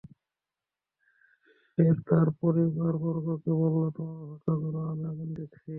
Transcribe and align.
সে 1.71 1.85
তার 2.07 2.27
পরিবারবর্গকে 2.41 3.51
বলল, 3.61 3.83
তোমরা 3.97 4.15
অপেক্ষা 4.25 4.53
কর, 4.61 4.75
আমি 4.91 5.03
আগুন 5.11 5.29
দেখেছি। 5.33 5.69